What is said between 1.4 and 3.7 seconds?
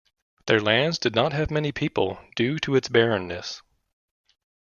many people due to its barrenness.